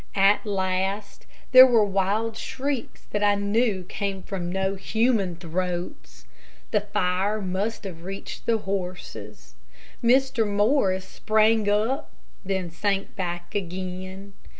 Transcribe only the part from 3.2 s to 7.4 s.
I knew came from no human throats. The fire